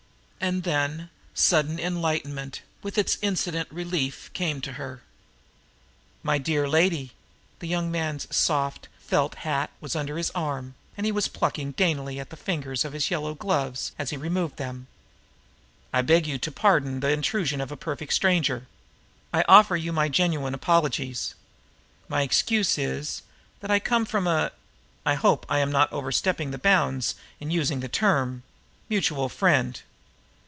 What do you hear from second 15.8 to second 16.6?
"I beg you to